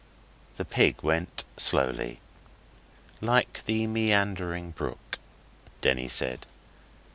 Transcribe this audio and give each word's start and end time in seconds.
The 0.57 0.65
pig 0.65 1.03
went 1.03 1.43
slowly, 1.57 2.21
'Like 3.21 3.63
the 3.67 3.85
meandering 3.85 4.71
brook,' 4.71 5.19
Denny 5.81 6.07
said. 6.07 6.47